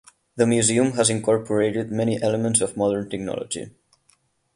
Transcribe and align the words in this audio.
The 0.35 0.47
museum 0.47 0.93
has 0.93 1.11
incorporated 1.11 1.91
many 1.91 2.19
elements 2.19 2.59
of 2.59 2.75
modern 2.75 3.07
technology. 3.07 3.69